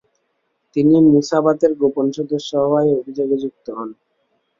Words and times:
তিনি 0.75 0.95
মুসাভাতের 1.11 1.71
গোপন 1.81 2.05
সদস্য 2.17 2.49
হওয়ার 2.63 2.85
অভিযোগে 2.93 3.25
অভিযুক্ত 3.27 3.65
হন। 3.77 3.89